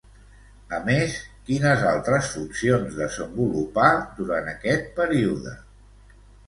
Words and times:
A 0.77 0.79
més, 0.85 1.17
quines 1.49 1.83
altres 1.91 2.31
funcions 2.37 2.99
desenvolupà 3.03 3.87
durant 4.23 4.53
aquest 4.59 4.93
període? 5.01 5.59